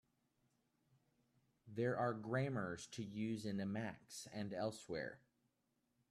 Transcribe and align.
There 1.67 1.95
are 1.95 2.15
grammars 2.15 2.87
to 2.93 3.03
use 3.03 3.45
in 3.45 3.57
Emacs 3.57 4.27
and 4.33 4.51
elsewhere. 4.51 5.19